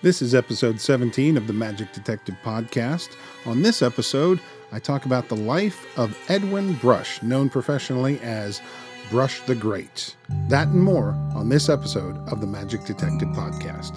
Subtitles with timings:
[0.00, 3.16] This is episode 17 of the Magic Detective Podcast.
[3.46, 4.38] On this episode,
[4.70, 8.62] I talk about the life of Edwin Brush, known professionally as
[9.10, 10.14] Brush the Great.
[10.46, 13.96] That and more on this episode of the Magic Detective Podcast.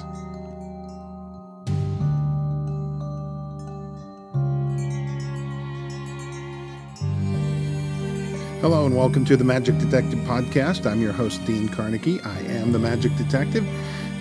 [8.61, 10.89] Hello and welcome to the Magic Detective Podcast.
[10.89, 12.21] I'm your host, Dean Carnegie.
[12.21, 13.67] I am the Magic Detective,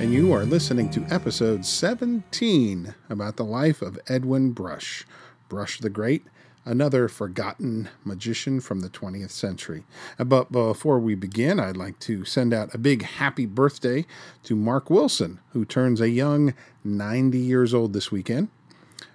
[0.01, 5.05] and you are listening to episode 17 about the life of Edwin Brush.
[5.51, 6.25] Brush the Great,
[6.65, 9.85] another forgotten magician from the 20th century.
[10.17, 14.07] But before we begin, I'd like to send out a big happy birthday
[14.45, 18.49] to Mark Wilson, who turns a young 90 years old this weekend.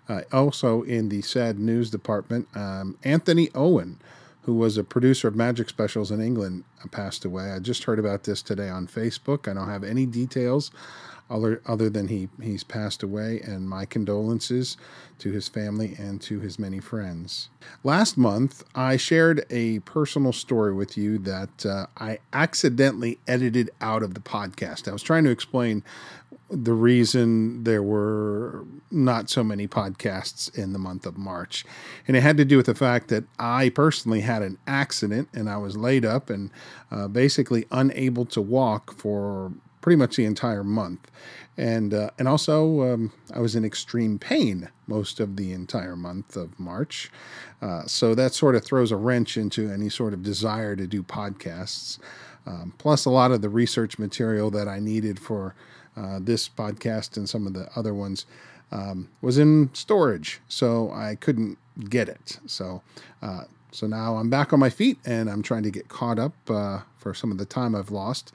[0.08, 4.00] Uh, also, in the sad news department, um, Anthony Owen
[4.46, 7.52] who was a producer of magic specials in England, uh, passed away.
[7.52, 9.50] I just heard about this today on Facebook.
[9.50, 10.72] I don't have any details
[11.30, 14.78] other other than he he's passed away and my condolences
[15.18, 17.50] to his family and to his many friends.
[17.84, 24.04] Last month, I shared a personal story with you that uh, I accidentally edited out
[24.04, 24.88] of the podcast.
[24.88, 25.84] I was trying to explain
[26.50, 31.66] the reason there were not so many podcasts in the month of March.
[32.08, 35.50] And it had to do with the fact that I personally had an accident and
[35.50, 36.52] I was laid up and
[36.92, 39.52] uh, basically unable to walk for
[39.82, 41.12] pretty much the entire month.
[41.58, 46.36] And, uh, and also, um, I was in extreme pain most of the entire month
[46.36, 47.12] of March.
[47.62, 51.02] Uh, so that sort of throws a wrench into any sort of desire to do
[51.02, 51.98] podcasts.
[52.46, 55.56] Um, plus, a lot of the research material that I needed for
[55.98, 58.26] uh, this podcast and some of the other ones
[58.72, 61.58] um, was in storage, so I couldn't
[61.90, 62.40] get it.
[62.46, 62.82] So,
[63.22, 66.34] uh, so now I'm back on my feet and I'm trying to get caught up
[66.50, 68.32] uh, for some of the time I've lost.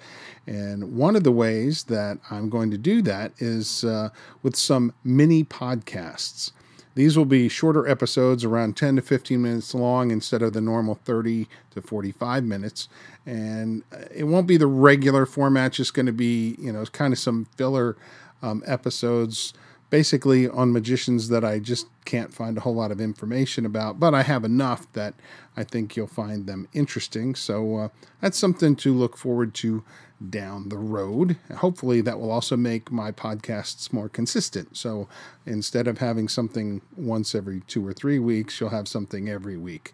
[0.47, 4.11] And one of the ways that I'm going to do that is uh,
[4.43, 6.53] with some mini podcasts.
[6.95, 10.97] These will be shorter episodes, around 10 to 15 minutes long instead of the normal
[11.05, 12.89] 30 to 45 minutes.
[13.25, 17.13] And uh, it won't be the regular format, just going to be, you know, kind
[17.13, 17.97] of some filler
[18.43, 19.53] um, episodes
[19.91, 24.15] basically on magicians that I just can't find a whole lot of information about, but
[24.15, 25.15] I have enough that
[25.57, 27.35] I think you'll find them interesting.
[27.35, 27.89] So uh,
[28.21, 29.83] that's something to look forward to
[30.29, 31.37] down the road.
[31.57, 34.77] Hopefully, that will also make my podcasts more consistent.
[34.77, 35.09] So
[35.47, 39.93] instead of having something once every two or three weeks, you'll have something every week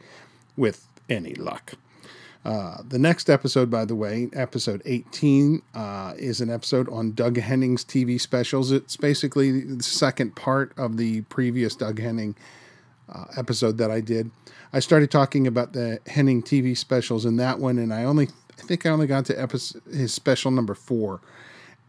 [0.57, 1.75] with any luck.
[2.47, 7.39] Uh, the next episode, by the way, episode 18, uh, is an episode on Doug
[7.39, 8.71] Henning's TV specials.
[8.71, 12.37] It's basically the second part of the previous Doug Henning
[13.13, 14.31] uh, episode that I did.
[14.73, 18.29] I started talking about the Henning TV specials in that one, and I only,
[18.59, 21.21] I think I only got to episode, his special number four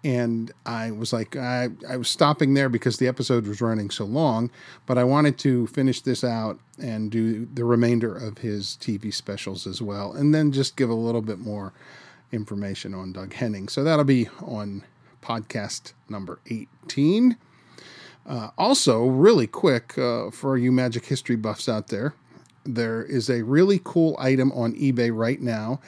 [0.04, 4.06] and I was like, I, I was stopping there because the episode was running so
[4.06, 4.52] long,
[4.86, 9.66] but I wanted to finish this out and do the remainder of his TV specials
[9.66, 11.74] as well, and then just give a little bit more
[12.32, 13.68] information on Doug Henning.
[13.68, 14.84] So that'll be on
[15.22, 17.36] podcast number 18.
[18.26, 22.14] Uh, also, really quick uh, for you magic history buffs out there,
[22.66, 25.80] there is a really cool item on eBay right now,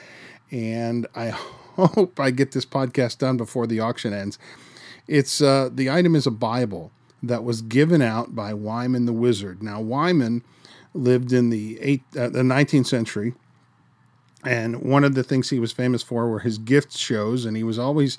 [0.50, 1.28] and I
[1.76, 4.38] hope I get this podcast done before the auction ends.
[5.06, 9.62] It's uh, the item is a Bible that was given out by Wyman the Wizard.
[9.62, 10.42] Now Wyman
[10.94, 13.34] lived in the eight, uh, the 19th century,
[14.44, 17.62] and one of the things he was famous for were his gift shows, and he
[17.62, 18.18] was always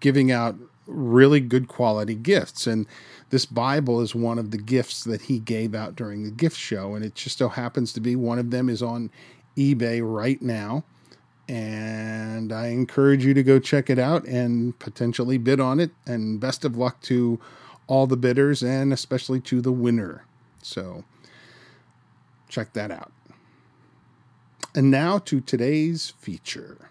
[0.00, 0.56] giving out
[0.86, 2.66] really good quality gifts.
[2.66, 2.86] And
[3.30, 6.94] this Bible is one of the gifts that he gave out during the gift show,
[6.94, 9.10] and it just so happens to be one of them is on
[9.56, 10.84] eBay right now
[11.48, 15.90] and I encourage you to go check it out and potentially bid on it.
[16.06, 17.40] And best of luck to
[17.86, 20.24] all the bidders and especially to the winner.
[20.62, 21.04] So
[22.48, 23.12] check that out.
[24.74, 26.87] And now to today's feature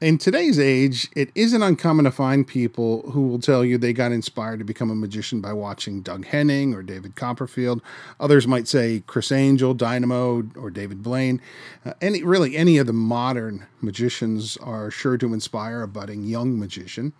[0.00, 4.12] in today's age, it isn't uncommon to find people who will tell you they got
[4.12, 7.82] inspired to become a magician by watching Doug Henning or David Copperfield.
[8.20, 11.40] Others might say Criss Angel, Dynamo, or David Blaine.
[11.84, 16.60] Uh, any really any of the modern magicians are sure to inspire a budding young
[16.60, 17.12] magician.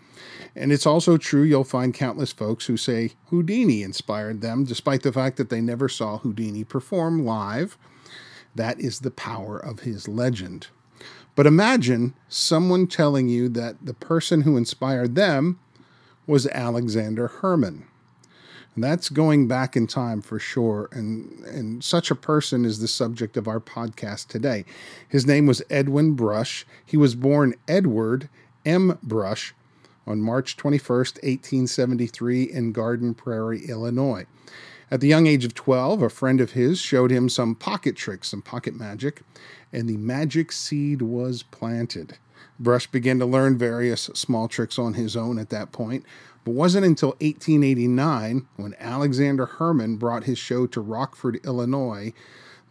[0.55, 5.13] And it's also true you'll find countless folks who say Houdini inspired them, despite the
[5.13, 7.77] fact that they never saw Houdini perform live.
[8.55, 10.69] That is the power of his legend.
[11.39, 15.61] But imagine someone telling you that the person who inspired them
[16.27, 17.87] was Alexander Herrmann.
[18.75, 20.89] And that's going back in time for sure.
[20.91, 24.65] And, and such a person is the subject of our podcast today.
[25.09, 26.67] His name was Edwin Brush.
[26.85, 28.29] He was born Edward
[28.67, 28.99] M.
[29.05, 29.55] Brush
[30.09, 34.27] on March 21st, 1873, in Garden Prairie, Illinois.
[34.91, 38.29] At the young age of 12, a friend of his showed him some pocket tricks,
[38.29, 39.21] some pocket magic,
[39.71, 42.17] and the magic seed was planted.
[42.59, 46.05] Brush began to learn various small tricks on his own at that point,
[46.45, 52.15] but wasn't until 1889 when Alexander Herrmann brought his show to Rockford, Illinois,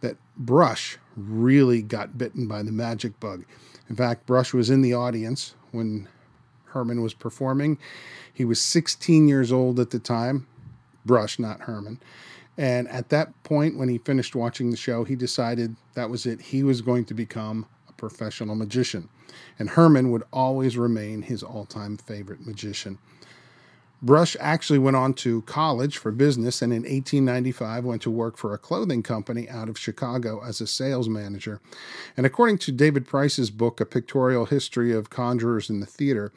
[0.00, 3.44] that Brush really got bitten by the magic bug.
[3.88, 6.08] In fact, Brush was in the audience when
[6.72, 7.78] Herrmann was performing.
[8.32, 10.46] He was 16 years old at the time.
[11.08, 11.98] Brush, not Herrmann.
[12.56, 16.40] And at that point, when he finished watching the show, he decided that was it.
[16.40, 19.08] He was going to become a professional magician.
[19.58, 22.98] And Herrmann would always remain his all time favorite magician.
[24.00, 28.54] Brush actually went on to college for business and in 1895 went to work for
[28.54, 31.60] a clothing company out of Chicago as a sales manager.
[32.16, 36.32] And according to David Price's book, A Pictorial History of Conjurers in the Theater,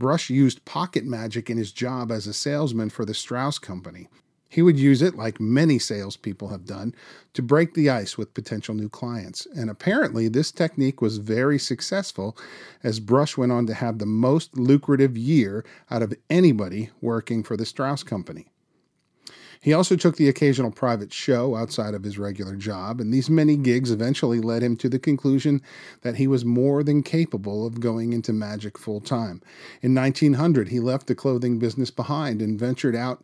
[0.00, 4.08] Brush used pocket magic in his job as a salesman for the Strauss Company.
[4.48, 6.94] He would use it, like many salespeople have done,
[7.34, 9.46] to break the ice with potential new clients.
[9.54, 12.36] And apparently, this technique was very successful
[12.82, 17.56] as Brush went on to have the most lucrative year out of anybody working for
[17.56, 18.49] the Strauss Company.
[19.62, 23.56] He also took the occasional private show outside of his regular job, and these many
[23.56, 25.60] gigs eventually led him to the conclusion
[26.00, 29.42] that he was more than capable of going into magic full time.
[29.82, 33.22] In 1900, he left the clothing business behind and ventured out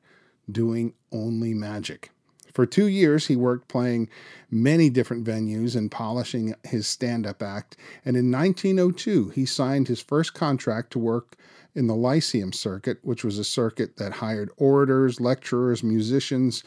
[0.50, 2.10] doing only magic.
[2.52, 4.08] For two years, he worked playing
[4.50, 7.76] many different venues and polishing his stand up act.
[8.04, 11.36] And in 1902, he signed his first contract to work
[11.76, 16.64] in the Lyceum Circuit, which was a circuit that hired orators, lecturers, musicians,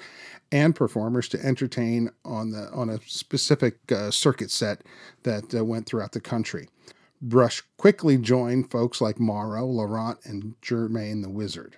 [0.51, 4.83] and performers to entertain on, the, on a specific uh, circuit set
[5.23, 6.69] that uh, went throughout the country.
[7.21, 11.77] Brush quickly joined folks like Maro, Laurent, and Germain the Wizard.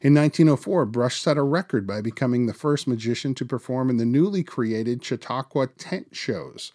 [0.00, 4.04] In 1904, Brush set a record by becoming the first magician to perform in the
[4.04, 6.72] newly created Chautauqua tent shows.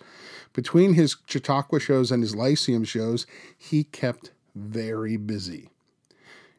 [0.54, 3.26] Between his Chautauqua shows and his Lyceum shows,
[3.58, 5.70] he kept very busy.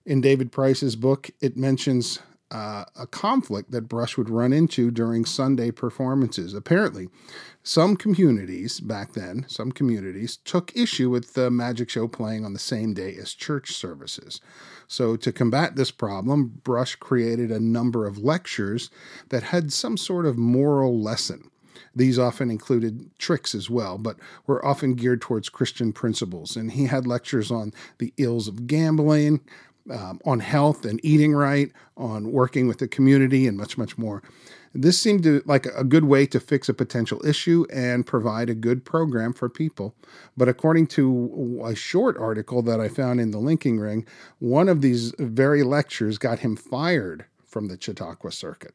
[0.07, 2.21] In David Price's book, it mentions
[2.51, 6.55] uh, a conflict that Brush would run into during Sunday performances.
[6.55, 7.09] Apparently,
[7.63, 12.59] some communities back then, some communities took issue with the magic show playing on the
[12.59, 14.41] same day as church services.
[14.87, 18.91] So, to combat this problem, Brush created a number of lectures
[19.31, 21.51] that had some sort of moral lesson.
[21.95, 24.17] These often included tricks as well, but
[24.47, 26.57] were often geared towards Christian principles.
[26.57, 29.41] And he had lectures on the ills of gambling,
[29.91, 34.23] um, on health and eating right, on working with the community, and much, much more.
[34.77, 38.55] This seemed to, like a good way to fix a potential issue and provide a
[38.55, 39.95] good program for people.
[40.37, 44.05] But according to a short article that I found in the Linking Ring,
[44.41, 48.75] one of these very lectures got him fired from the Chautauqua Circuit.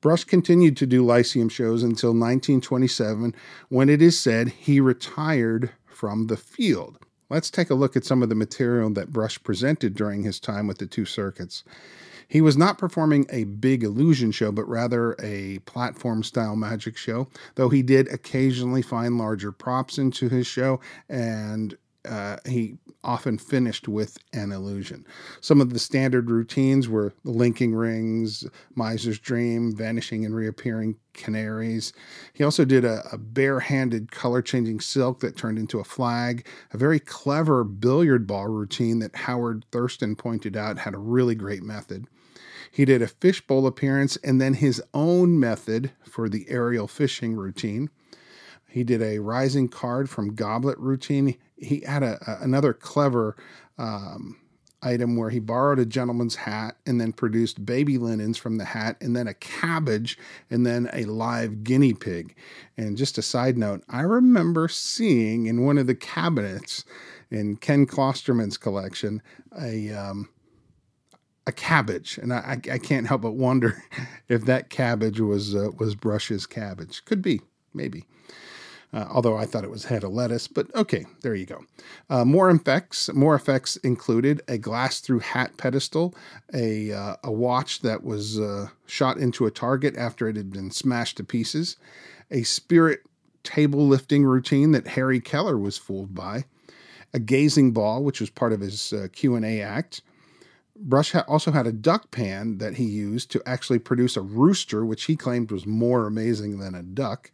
[0.00, 3.34] Brush continued to do Lyceum shows until 1927,
[3.68, 6.98] when it is said he retired from the field.
[7.30, 10.66] Let's take a look at some of the material that Brush presented during his time
[10.66, 11.64] with the two circuits.
[12.28, 17.28] He was not performing a big illusion show, but rather a platform style magic show,
[17.54, 20.78] though he did occasionally find larger props into his show
[21.08, 21.76] and
[22.08, 25.06] uh, he often finished with an illusion.
[25.40, 31.92] Some of the standard routines were the linking rings, miser's dream, vanishing and reappearing canaries.
[32.32, 36.46] He also did a, a bare-handed color-changing silk that turned into a flag.
[36.72, 41.62] A very clever billiard ball routine that Howard Thurston pointed out had a really great
[41.62, 42.06] method.
[42.70, 47.90] He did a fishbowl appearance and then his own method for the aerial fishing routine.
[48.68, 51.36] He did a rising card from goblet routine.
[51.60, 53.36] He had a, a another clever
[53.78, 54.36] um,
[54.82, 58.96] item where he borrowed a gentleman's hat and then produced baby linens from the hat
[59.00, 60.18] and then a cabbage
[60.50, 62.34] and then a live guinea pig.
[62.76, 66.84] And just a side note, I remember seeing in one of the cabinets
[67.30, 69.22] in Ken Klosterman's collection
[69.60, 70.28] a um,
[71.46, 73.82] a cabbage, and I, I can't help but wonder
[74.28, 77.04] if that cabbage was uh, was Brush's cabbage.
[77.04, 77.40] Could be,
[77.72, 78.04] maybe
[78.92, 80.48] uh, although I thought it was head of lettuce.
[80.48, 81.64] But okay, there you go.
[82.08, 83.12] Uh, more effects.
[83.12, 86.14] More effects included a glass through hat pedestal,
[86.54, 90.70] a uh, a watch that was uh, shot into a target after it had been
[90.70, 91.76] smashed to pieces,
[92.30, 93.00] a spirit
[93.42, 96.44] table lifting routine that Harry Kellar was fooled by,
[97.14, 100.02] a gazing ball, which was part of his uh, Q and A act.
[100.80, 105.04] Brush also had a duck pan that he used to actually produce a rooster, which
[105.04, 107.30] he claimed was more amazing than a duck.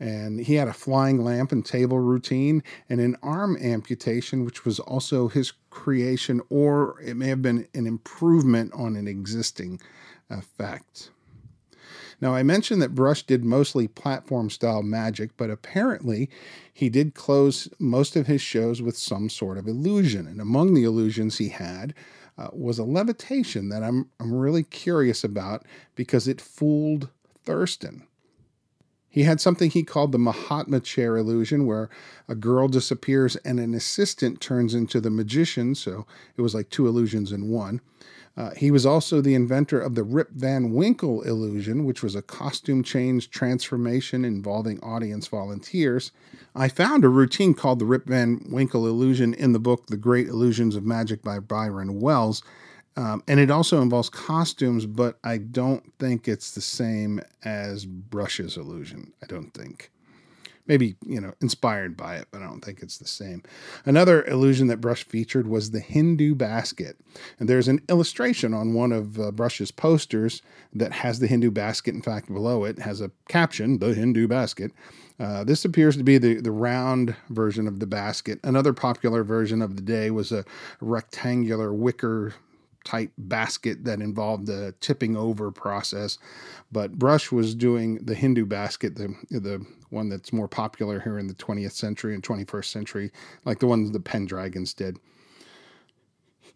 [0.00, 4.80] And he had a flying lamp and table routine and an arm amputation, which was
[4.80, 9.80] also his creation, or it may have been an improvement on an existing
[10.30, 11.10] effect.
[12.20, 16.28] Now, I mentioned that Brush did mostly platform style magic, but apparently
[16.72, 20.26] he did close most of his shows with some sort of illusion.
[20.26, 21.94] And among the illusions he had
[22.38, 25.64] uh, was a levitation that I'm, I'm really curious about
[25.94, 27.08] because it fooled
[27.44, 28.04] Thurston.
[29.08, 31.88] He had something he called the Mahatma chair illusion, where
[32.28, 35.74] a girl disappears and an assistant turns into the magician.
[35.74, 37.80] So it was like two illusions in one.
[38.38, 42.22] Uh, he was also the inventor of the Rip Van Winkle illusion, which was a
[42.22, 46.12] costume change transformation involving audience volunteers.
[46.54, 50.28] I found a routine called the Rip Van Winkle illusion in the book The Great
[50.28, 52.44] Illusions of Magic by Byron Wels.
[52.96, 58.56] Um, and it also involves costumes, but I don't think it's the same as Brush's
[58.56, 59.12] illusion.
[59.20, 59.90] I don't think
[60.68, 63.42] maybe you know inspired by it but i don't think it's the same.
[63.84, 66.96] Another illusion that brush featured was the hindu basket.
[67.38, 71.94] And there's an illustration on one of uh, brush's posters that has the hindu basket
[71.94, 74.72] in fact below it has a caption the hindu basket.
[75.18, 78.38] Uh, this appears to be the, the round version of the basket.
[78.44, 80.44] Another popular version of the day was a
[80.80, 82.34] rectangular wicker
[82.84, 86.18] type basket that involved the tipping over process.
[86.70, 91.26] But Brush was doing the Hindu basket, the the one that's more popular here in
[91.26, 93.12] the 20th century and 21st century,
[93.44, 94.98] like the ones the Pendragons did.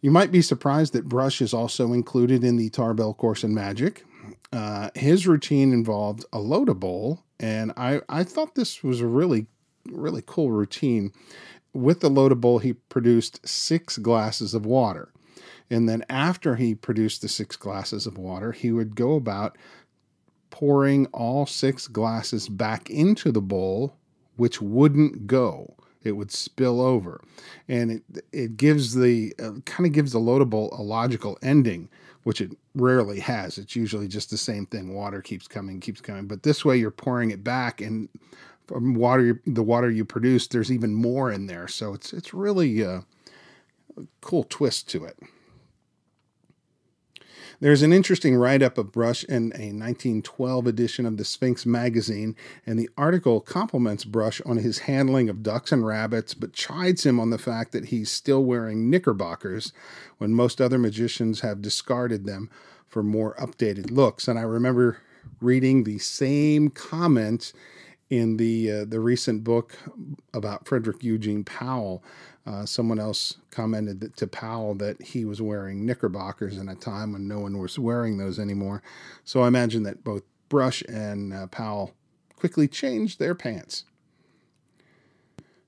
[0.03, 4.05] You might be surprised that Brush is also included in the Tarbell Course in Magic.
[4.53, 9.47] Uh, his routine involved a lota bowl, and I, I thought this was a really,
[9.91, 11.13] really cool routine.
[11.73, 15.13] With the lota bowl, he produced six glasses of water.
[15.71, 19.57] And then after he produced the six glasses of water, he would go about
[20.51, 23.97] pouring all six glasses back into the bowl,
[24.37, 25.75] which wouldn't go.
[26.05, 27.23] It would spill over,
[27.69, 28.03] and it
[28.33, 31.89] it gives the uh, kind of gives the lota bowl a logical ending,
[32.25, 33.57] which it rarely has.
[33.57, 34.95] It's usually just the same thing.
[34.95, 38.09] Water keeps coming, keeps coming, but this way you're pouring it back, and
[38.67, 41.69] from water the water you produce, there's even more in there.
[41.69, 43.03] So it's it's really uh,
[43.97, 45.19] a cool twist to it.
[47.63, 52.35] There's an interesting write up of Brush in a 1912 edition of the Sphinx magazine,
[52.67, 57.21] and the article compliments Brush on his handling of ducks and rabbits, but chides him
[57.21, 59.73] on the fact that he's still wearing knickerbockers
[60.19, 62.51] when most other magicians have discarded them
[62.89, 64.27] for more updated looks.
[64.27, 64.99] And I remember
[65.41, 67.53] reading the same comment
[68.11, 69.79] in the uh, the recent book
[70.35, 72.03] about Frederick Eugene Powell
[72.47, 77.29] uh, someone else commented to Powell that he was wearing knickerbockers in a time when
[77.29, 78.83] no one was wearing those anymore.
[79.25, 81.95] So I imagine that both Brush and uh, Powell
[82.37, 83.85] quickly changed their pants.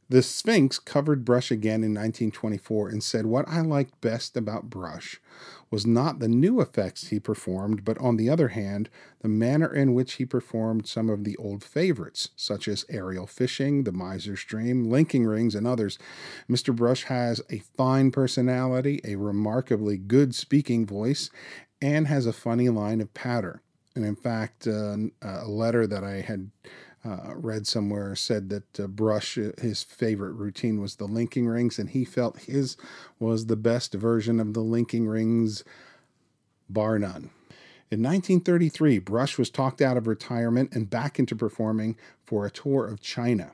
[0.08, 5.20] The Sphinx covered Brush again in 1924 and said, What I liked best about Brush
[5.74, 8.88] was not the new effects he performed, but on the other hand,
[9.22, 13.82] the manner in which he performed some of the old favorites, such as aerial fishing,
[13.82, 15.98] the miser's dream, linking rings, and others.
[16.48, 16.72] Mr.
[16.72, 21.28] Brush has a fine personality, a remarkably good speaking voice,
[21.82, 23.60] and has a funny line of patter.
[23.96, 26.52] And in fact, uh, a letter that I had
[27.04, 31.78] uh, read somewhere said that uh, Brush, uh, his favorite routine was the linking rings,
[31.78, 32.76] and he felt his
[33.18, 35.64] was the best version of the linking rings,
[36.68, 37.30] bar none.
[37.90, 42.86] In 1933, Brush was talked out of retirement and back into performing for a tour
[42.86, 43.52] of China.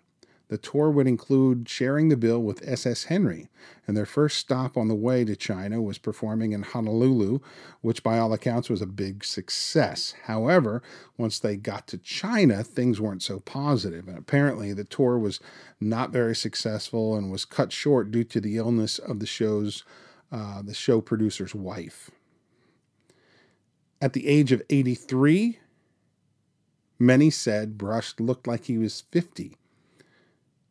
[0.50, 3.48] The tour would include sharing the bill with SS Henry,
[3.86, 7.38] and their first stop on the way to China was performing in Honolulu,
[7.82, 10.12] which by all accounts was a big success.
[10.24, 10.82] However,
[11.16, 15.38] once they got to China, things weren't so positive, and apparently the tour was
[15.80, 19.84] not very successful and was cut short due to the illness of the show's
[20.32, 22.10] uh, the show producer's wife.
[24.02, 25.60] At the age of 83,
[26.98, 29.56] many said Brush looked like he was 50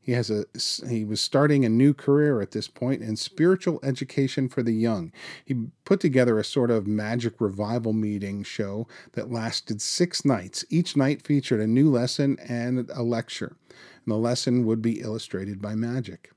[0.10, 0.46] he has a
[0.90, 5.12] he was starting a new career at this point in spiritual education for the young.
[5.46, 10.66] He put together a sort of magic revival meeting show that lasted 6 nights.
[10.72, 13.56] Each night featured a new lesson and a lecture.
[14.04, 16.32] And the lesson would be illustrated by magic.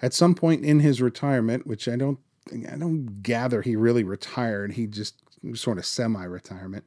[0.00, 2.18] At some point in his retirement, which I don't
[2.50, 5.16] I don't gather he really retired, he just
[5.54, 6.86] sort of semi-retirement.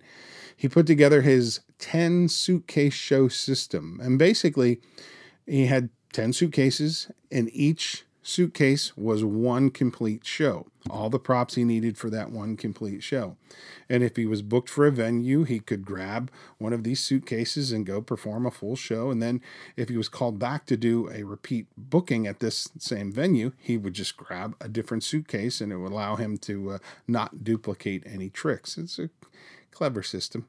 [0.55, 3.99] He put together his 10 suitcase show system.
[4.01, 4.81] And basically,
[5.47, 11.63] he had 10 suitcases, and each suitcase was one complete show, all the props he
[11.63, 13.37] needed for that one complete show.
[13.87, 17.71] And if he was booked for a venue, he could grab one of these suitcases
[17.71, 19.09] and go perform a full show.
[19.09, 19.41] And then
[19.77, 23.77] if he was called back to do a repeat booking at this same venue, he
[23.77, 26.77] would just grab a different suitcase and it would allow him to uh,
[27.07, 28.77] not duplicate any tricks.
[28.77, 29.09] It's a
[29.71, 30.47] clever system.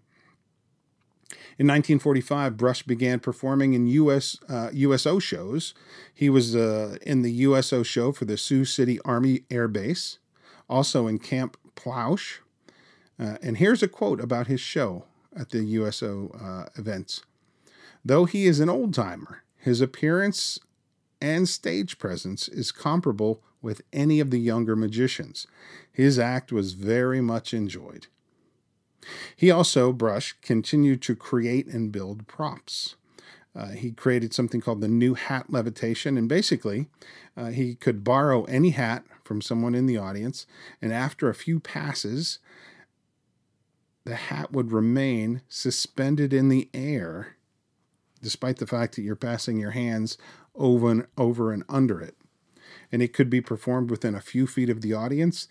[1.59, 5.75] In 1945, Brush began performing in US uh, USO shows.
[6.15, 10.19] He was uh, in the USO show for the Sioux City Army Air Base,
[10.69, 12.39] also in Camp Ploush.
[13.19, 15.05] Uh, and here's a quote about his show
[15.37, 17.23] at the USO uh, events.
[18.05, 20.59] Though he is an old timer, his appearance
[21.21, 25.47] and stage presence is comparable with any of the younger magicians.
[25.91, 28.07] His act was very much enjoyed.
[29.37, 32.97] He also, Brush, continued to create and build props.
[33.55, 36.89] Uh, he created something called the New Hat Levitation, and basically,
[37.37, 40.47] uh, he could borrow any hat from someone in the audience,
[40.81, 42.39] and after a few passes,
[44.05, 47.37] the hat would remain suspended in the air,
[48.23, 50.19] despite the fact that you're passing your hands
[50.55, 52.17] over and over and under it.
[52.93, 55.49] And it could be performed within a few feet of the audience,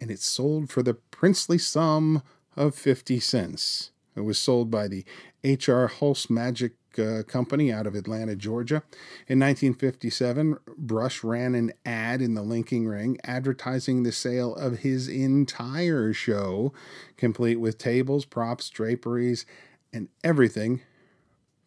[0.00, 2.22] and it sold for the princely sum
[2.56, 3.90] of 50 cents.
[4.16, 5.04] It was sold by the
[5.44, 5.88] H.R.
[5.88, 8.82] Hulse Magic uh, Company out of Atlanta, Georgia.
[9.28, 15.08] In 1957, Brush ran an ad in the Linking Ring advertising the sale of his
[15.08, 16.72] entire show,
[17.16, 19.46] complete with tables, props, draperies,
[19.92, 20.82] and everything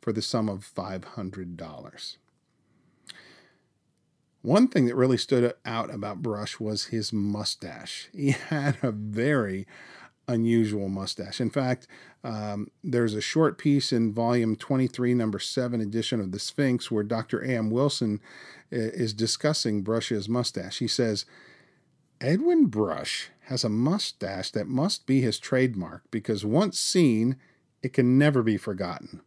[0.01, 2.17] for the sum of $500.
[4.41, 8.09] One thing that really stood out about Brush was his mustache.
[8.13, 9.65] He had a very
[10.27, 11.41] unusual mustache.
[11.41, 11.87] In fact,
[12.23, 17.03] um, there's a short piece in volume 23, number 7 edition of The Sphinx, where
[17.03, 17.41] Dr.
[17.41, 17.69] A.M.
[17.69, 18.21] Wilson
[18.71, 20.79] uh, is discussing Brush's mustache.
[20.79, 21.25] He says,
[22.21, 27.35] Edwin Brush has a mustache that must be his trademark because once seen,
[27.81, 29.21] it can never be forgotten.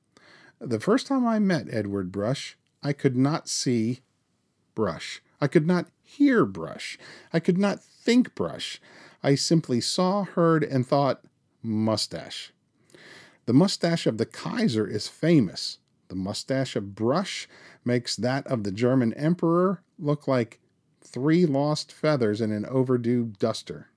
[0.59, 4.01] The first time I met Edward Brush, I could not see
[4.75, 5.21] Brush.
[5.41, 6.99] I could not hear Brush.
[7.33, 8.81] I could not think Brush.
[9.23, 11.23] I simply saw, heard, and thought,
[11.63, 12.53] mustache.
[13.47, 15.79] The mustache of the Kaiser is famous.
[16.09, 17.49] The mustache of Brush
[17.85, 20.61] makes that of the German emperor look like
[21.01, 23.89] three lost feathers in an overdue duster.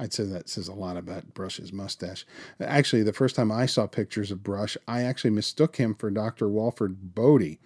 [0.00, 2.24] I'd say that says a lot about Brush's mustache.
[2.58, 6.48] Actually, the first time I saw pictures of Brush, I actually mistook him for Dr.
[6.48, 7.60] Walford Bodie.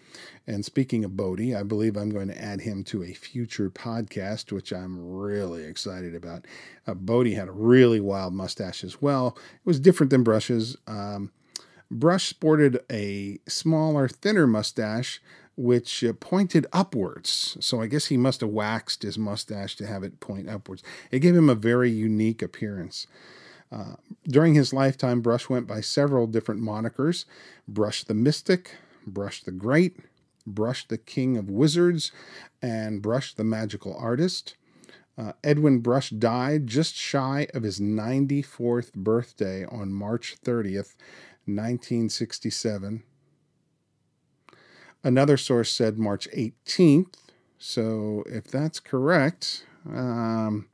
[0.44, 4.50] And speaking of Bodie, I believe I'm going to add him to a future podcast,
[4.50, 6.44] which I'm really excited about.
[6.88, 9.38] Uh, Bodie had a really wild mustache as well.
[9.38, 10.76] It was different than Brush's.
[10.88, 11.30] Um,
[11.88, 15.22] Brush sported a smaller, thinner mustache
[15.56, 17.56] which uh, pointed upwards.
[17.60, 20.82] So I guess he must have waxed his mustache to have it point upwards.
[21.10, 23.06] It gave him a very unique appearance.
[23.70, 23.96] Uh,
[24.28, 27.24] during his lifetime, Brush went by several different monikers
[27.66, 28.72] Brush the Mystic,
[29.06, 29.98] Brush the Great,
[30.46, 32.12] Brush the King of Wizards,
[32.62, 34.56] and Brush the Magical Artist.
[35.16, 40.94] Uh, Edwin Brush died just shy of his 94th birthday on March 30th,
[41.46, 43.04] 1967
[45.04, 47.14] Another source said March 18th.
[47.58, 50.66] So if that's correct, um,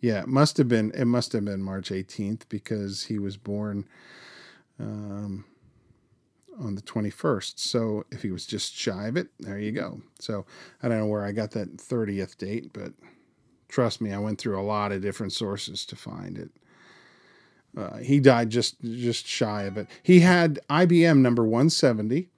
[0.00, 3.86] yeah, it must have been it must have been March 18th because he was born
[4.80, 5.44] um,
[6.58, 7.60] on the 21st.
[7.60, 10.02] So if he was just shy of it, there you go.
[10.18, 10.46] So
[10.82, 12.92] I don't know where I got that 30th date, but
[13.68, 16.50] trust me, I went through a lot of different sources to find it.
[17.76, 19.86] Uh, he died just just shy of it.
[20.02, 22.28] He had IBM number 170,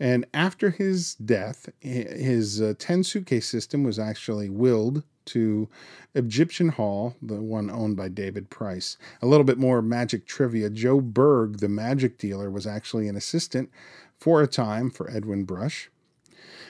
[0.00, 5.68] and after his death, his uh, 10 suitcase system was actually willed to
[6.14, 8.96] Egyptian Hall, the one owned by David Price.
[9.20, 13.70] A little bit more magic trivia Joe Berg, the magic dealer, was actually an assistant
[14.16, 15.90] for a time for Edwin Brush.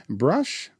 [0.08, 0.70] Brush,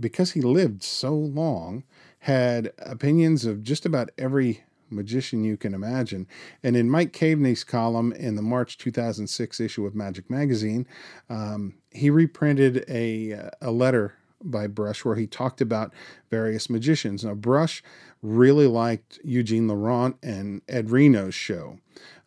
[0.00, 1.84] because he lived so long,
[2.20, 6.26] had opinions of just about every magician you can imagine.
[6.62, 10.86] And in Mike Caveney's column in the March 2006 issue of Magic Magazine,
[11.28, 15.92] um, he reprinted a, a letter by Brush where he talked about
[16.30, 17.24] various magicians.
[17.24, 17.82] Now, Brush
[18.22, 21.78] really liked Eugene Laurent and Ed Reno's show.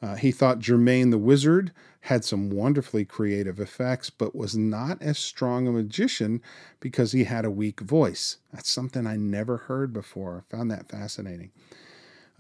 [0.02, 1.72] Uh, he thought Germain the Wizard
[2.06, 6.42] had some wonderfully creative effects, but was not as strong a magician
[6.80, 8.38] because he had a weak voice.
[8.52, 10.44] That's something I never heard before.
[10.52, 11.52] I found that fascinating.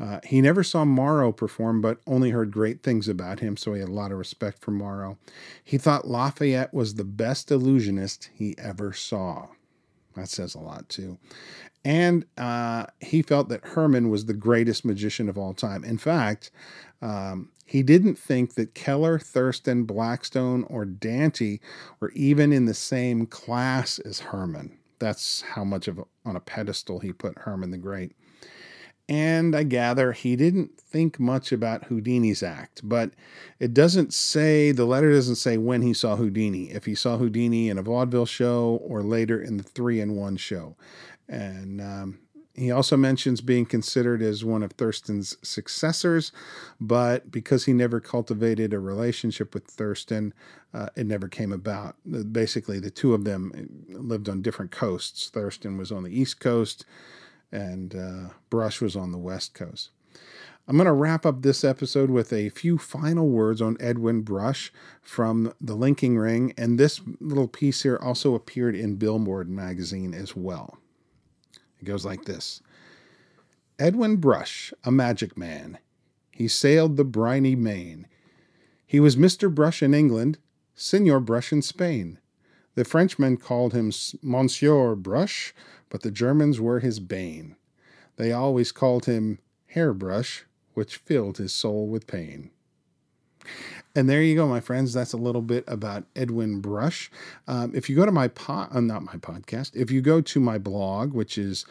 [0.01, 3.81] Uh, he never saw Maro perform, but only heard great things about him, so he
[3.81, 5.19] had a lot of respect for Maro.
[5.63, 9.49] He thought Lafayette was the best illusionist he ever saw.
[10.15, 11.19] That says a lot too.
[11.85, 15.83] And uh, he felt that Herrmann was the greatest magician of all time.
[15.83, 16.49] In fact,
[17.03, 21.59] um, he didn't think that Kellar, Thurston, Blackstone, or Dante
[21.99, 24.77] were even in the same class as Herrmann.
[24.97, 28.13] That's how much of a, on a pedestal he put Herrmann the Great.
[29.09, 33.11] And I gather he didn't think much about Houdini's act, but
[33.59, 37.69] it doesn't say, the letter doesn't say when he saw Houdini, if he saw Houdini
[37.69, 40.75] in a vaudeville show or later in the three in one show.
[41.27, 42.19] And um,
[42.53, 46.31] he also mentions being considered as one of Thurston's successors,
[46.79, 50.33] but because he never cultivated a relationship with Thurston,
[50.73, 51.95] uh, it never came about.
[52.31, 53.51] Basically, the two of them
[53.89, 55.29] lived on different coasts.
[55.29, 56.85] Thurston was on the East Coast,
[57.51, 59.89] and uh, Brush was on the West Coast.
[60.67, 64.71] I'm going to wrap up this episode with a few final words on Edwin Brush
[65.01, 70.35] from The Linking Ring, and this little piece here also appeared in Billboard magazine as
[70.35, 70.77] well.
[71.81, 72.61] It goes like this
[73.79, 75.79] Edwin Brush, a magic man.
[76.31, 78.07] He sailed the briny main.
[78.85, 79.53] He was Mr.
[79.53, 80.37] Brush in England,
[80.75, 82.19] Senor Brush in Spain.
[82.75, 85.53] The Frenchmen called him Monsieur Brush,
[85.91, 87.55] but the Germans were his bane.
[88.15, 92.49] They always called him Hairbrush, which filled his soul with pain.
[93.93, 94.93] And there you go, my friends.
[94.93, 97.11] That's a little bit about Edwin Brush.
[97.47, 100.39] Um, if you go to my pod, uh, not my podcast, if you go to
[100.39, 101.65] my blog, which is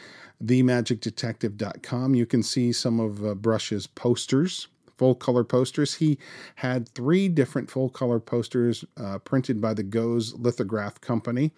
[0.45, 4.69] themagicdetective.com, you can see some of uh, Brush's posters
[5.01, 5.95] full color posters.
[5.95, 6.19] He
[6.57, 11.53] had three different full color posters uh, printed by the Goes Lithograph Company,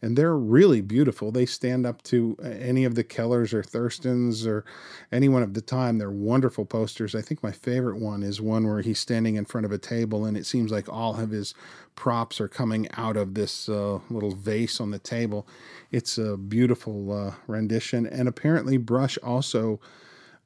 [0.00, 1.30] and they're really beautiful.
[1.30, 4.64] They stand up to uh, any of the Kellars or Thurstons or
[5.12, 5.98] anyone of the time.
[5.98, 7.14] They're wonderful posters.
[7.14, 10.24] I think my favorite one is one where he's standing in front of a table,
[10.24, 11.52] and it seems like all of his
[11.96, 15.46] props are coming out of this uh, little vase on the table.
[15.90, 19.80] It's a beautiful uh, rendition, and apparently, Brush also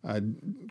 [0.04, 0.20] uh,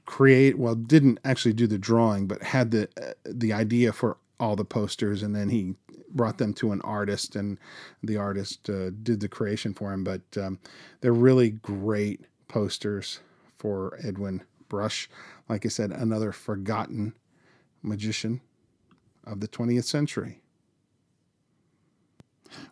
[0.05, 4.55] create well didn't actually do the drawing but had the uh, the idea for all
[4.55, 5.75] the posters and then he
[6.11, 7.57] brought them to an artist and
[8.03, 10.03] the artist uh, did the creation for him.
[10.03, 10.59] But um,
[11.01, 13.19] they're really great posters
[13.57, 15.09] for edwin brush.
[15.47, 17.13] Like i said another forgotten
[17.81, 18.41] magician
[19.25, 20.41] of the 20th century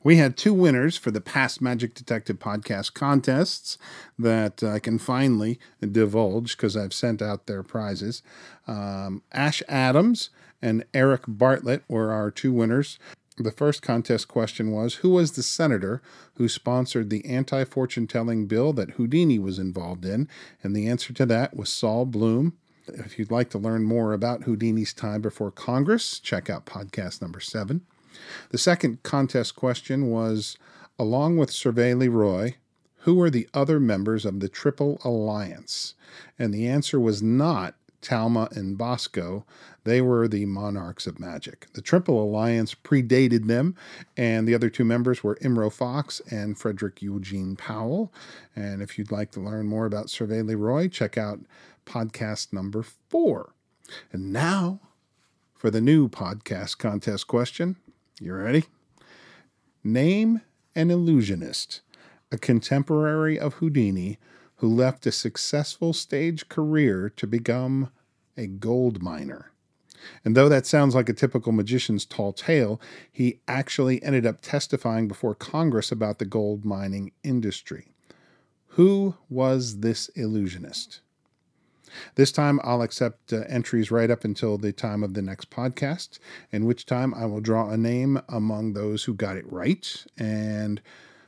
[0.03, 3.77] we had two winners for the past Magic Detective podcast contests
[4.17, 8.23] that I can finally divulge because I've sent out their prizes.
[8.67, 10.29] Um, Ash Adams
[10.61, 12.99] and Eric Bartlett were our two winners.
[13.37, 16.01] The first contest question was Who was the senator
[16.35, 20.27] who sponsored the anti fortune telling bill that Houdini was involved in?
[20.63, 22.57] And the answer to that was Sol Bloom.
[22.87, 27.39] If you'd like to learn more about Houdini's time before Congress, check out podcast number
[27.39, 27.81] seven.
[28.49, 30.57] The second contest question was
[30.99, 32.55] Along with Servais Le Roy,
[33.01, 35.93] who were the other members of the Triple Alliance?
[36.39, 39.45] And the answer was not Talma and Bosco.
[39.83, 41.67] They were the monarchs of magic.
[41.73, 43.75] The Triple Alliance predated them,
[44.15, 48.13] and the other two members were Imro Fox and Frederick Eugene Powell.
[48.55, 51.39] And if you'd like to learn more about Servais Le Roy, check out
[51.85, 53.53] podcast number four.
[54.11, 54.79] And now
[55.55, 57.77] for the new podcast contest question.
[58.19, 58.65] You ready?
[59.83, 60.41] Name
[60.75, 61.81] an illusionist,
[62.31, 64.17] a contemporary of Houdini
[64.55, 67.91] who left a successful stage career to become
[68.35, 69.51] a gold miner.
[70.25, 75.07] And though that sounds like a typical magician's tall tale, he actually ended up testifying
[75.07, 77.93] before Congress about the gold mining industry.
[78.69, 81.01] Who was this illusionist?
[82.15, 86.19] This time I'll accept uh, entries right up until the time of the next podcast,
[86.51, 90.81] in which time I will draw a name among those who got it right and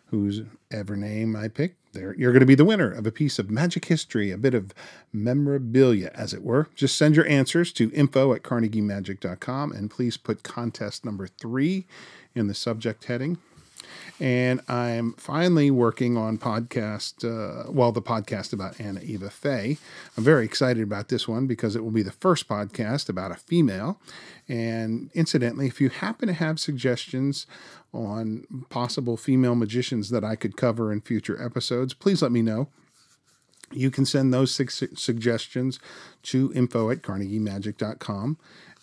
[0.07, 0.41] whose
[0.71, 3.49] ever name I pick, there you're going to be the winner of a piece of
[3.49, 4.73] magic history, a bit of
[5.13, 6.67] memorabilia, as it were.
[6.75, 11.85] Just send your answers to info at carnegiemagic.com and please put contest number three
[12.35, 13.37] in the subject heading
[14.19, 19.77] and I'm finally working on podcast, uh, well, the podcast about Anna Eva Faye.
[20.17, 23.35] I'm very excited about this one because it will be the first podcast about a
[23.35, 23.99] female.
[24.47, 27.45] And incidentally, if you happen to have suggestions
[27.93, 32.67] on possible female magicians that I could cover in future episodes, please let me know.
[33.71, 35.79] You can send those suggestions
[36.23, 38.37] to info at carnegiemagic.com.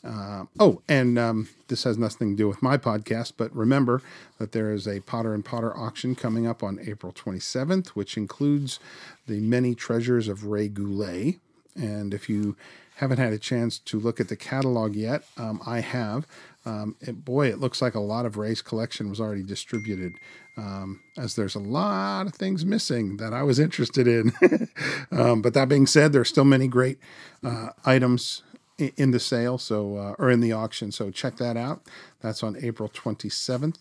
[0.07, 4.01] Uh, oh, and um, this has nothing to do with my podcast, but remember
[4.39, 8.79] that there is a Potter and Potter auction coming up on April 27th, which includes
[9.27, 11.41] the many treasures of Ray Goulet.
[11.75, 12.57] And if you
[12.97, 16.27] haven't had a chance to look at the catalog yet, um, I have.
[16.65, 20.15] Um, it, boy, it looks like a lot of Ray's collection was already distributed,
[20.57, 24.33] um, as there's a lot of things missing that I was interested in.
[25.13, 26.99] um, but that being said, there are still many great
[27.45, 28.43] uh, items
[28.79, 30.93] in, the sale, so uh, or in the auction.
[30.93, 31.83] So check that out.
[32.21, 33.79] That's on April 27th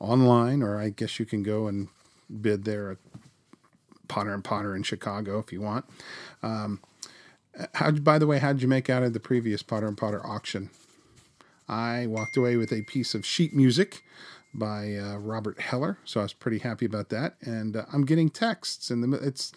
[0.00, 1.88] online, or I guess you can go and
[2.40, 2.98] bid there at
[4.08, 5.84] Potter and Potter in Chicago if you want.
[6.42, 6.80] Um,
[7.74, 10.24] how, by the way, how did you make out of the previous Potter and Potter
[10.24, 10.70] auction?
[11.68, 14.02] I walked away with a piece of sheet music
[14.54, 17.36] by uh, Robert Heller, so I was pretty happy about that.
[17.42, 19.52] And uh, I'm getting texts, and the it's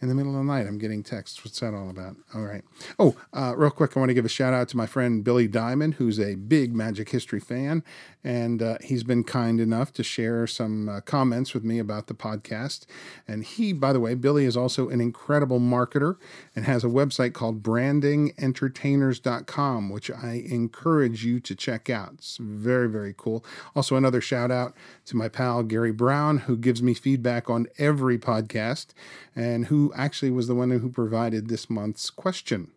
[0.00, 0.66] in the middle of the night.
[0.66, 1.44] I'm getting texts.
[1.44, 2.16] What's that all about?
[2.34, 2.62] All right.
[2.98, 5.48] Oh, uh, real quick, I want to give a shout out to my friend Billy
[5.48, 7.82] Diamond, who's a big magic history fan.
[8.22, 12.14] And uh, he's been kind enough to share some uh, comments with me about the
[12.14, 12.86] podcast.
[13.26, 16.16] And he, by the way, Billy is also an incredible marketer
[16.54, 22.14] and has a website called brandingentertainers.com, which I encourage you to check out.
[22.14, 23.44] It's very, very cool.
[23.74, 24.74] Also, another shout out
[25.06, 28.88] to my pal Gary Brown, who gives me feedback on every podcast
[29.34, 32.70] and actually was the one who provided this month's question.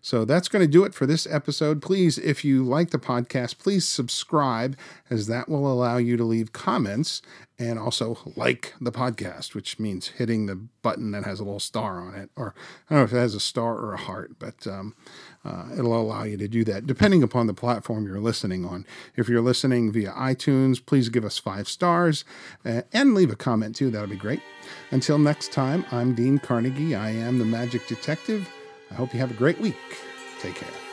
[0.00, 1.82] So that's going to do it for this episode.
[1.82, 4.76] Please, if you like the podcast, please subscribe,
[5.10, 7.22] as that will allow you to leave comments
[7.58, 12.00] and also like the podcast, which means hitting the button that has a little star
[12.00, 12.30] on it.
[12.36, 12.54] Or
[12.88, 14.94] I don't know if it has a star or a heart, but um,
[15.44, 18.86] uh, it'll allow you to do that depending upon the platform you're listening on.
[19.16, 22.24] If you're listening via iTunes, please give us five stars
[22.64, 23.90] uh, and leave a comment too.
[23.90, 24.40] That'll be great.
[24.92, 26.94] Until next time, I'm Dean Carnegie.
[26.94, 28.48] I am the Magic Detective.
[28.90, 29.76] I hope you have a great week.
[30.40, 30.87] Take care.